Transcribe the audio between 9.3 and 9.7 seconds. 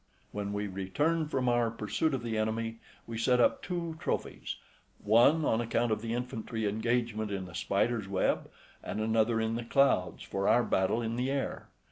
in the